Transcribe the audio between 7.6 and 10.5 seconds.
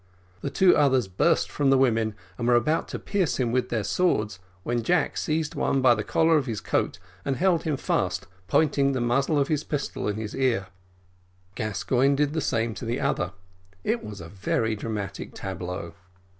him fast, pointing the muzzle of the pistol to his